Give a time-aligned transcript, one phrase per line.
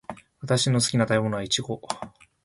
[0.39, 2.31] 私の好きな食べ物はイチゴです。